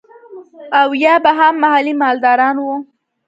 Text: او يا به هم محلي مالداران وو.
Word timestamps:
او 0.81 0.89
يا 1.03 1.13
به 1.23 1.31
هم 1.39 1.53
محلي 1.63 1.93
مالداران 2.01 2.55
وو. 2.61 2.73